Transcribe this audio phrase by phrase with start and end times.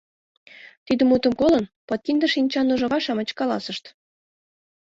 [0.85, 3.83] Тиде мутым колын, подкинде шинчан ужава-шамыч каласышт: